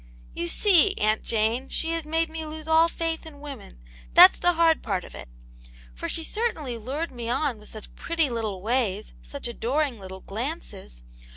[0.01, 0.03] "^
[0.33, 3.77] You see, Aunt Jane, she has made me lose all faith in women;
[4.15, 5.29] that's the hard part of it.
[5.93, 11.03] For she certainly lured me on with such pretty little ways, such adoring little glances